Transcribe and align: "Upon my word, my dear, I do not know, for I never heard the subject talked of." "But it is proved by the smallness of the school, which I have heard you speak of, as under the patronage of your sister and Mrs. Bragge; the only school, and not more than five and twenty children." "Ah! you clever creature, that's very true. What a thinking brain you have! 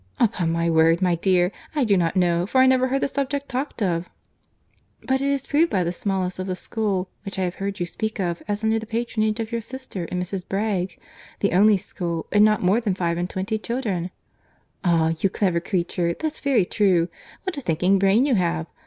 "Upon 0.19 0.51
my 0.51 0.67
word, 0.67 0.99
my 0.99 1.13
dear, 1.13 1.51
I 1.75 1.83
do 1.83 1.95
not 1.95 2.15
know, 2.15 2.47
for 2.47 2.59
I 2.59 2.65
never 2.65 2.87
heard 2.87 3.01
the 3.01 3.07
subject 3.07 3.47
talked 3.47 3.83
of." 3.83 4.09
"But 5.03 5.21
it 5.21 5.27
is 5.27 5.45
proved 5.45 5.69
by 5.69 5.83
the 5.83 5.93
smallness 5.93 6.39
of 6.39 6.47
the 6.47 6.55
school, 6.55 7.07
which 7.23 7.37
I 7.37 7.43
have 7.43 7.53
heard 7.61 7.79
you 7.79 7.85
speak 7.85 8.19
of, 8.19 8.41
as 8.47 8.63
under 8.63 8.79
the 8.79 8.87
patronage 8.87 9.39
of 9.39 9.51
your 9.51 9.61
sister 9.61 10.05
and 10.05 10.19
Mrs. 10.19 10.43
Bragge; 10.49 10.97
the 11.41 11.53
only 11.53 11.77
school, 11.77 12.25
and 12.31 12.43
not 12.43 12.63
more 12.63 12.81
than 12.81 12.95
five 12.95 13.19
and 13.19 13.29
twenty 13.29 13.59
children." 13.59 14.09
"Ah! 14.83 15.11
you 15.19 15.29
clever 15.29 15.59
creature, 15.59 16.15
that's 16.19 16.39
very 16.39 16.65
true. 16.65 17.07
What 17.43 17.57
a 17.57 17.61
thinking 17.61 17.99
brain 17.99 18.25
you 18.25 18.33
have! 18.33 18.65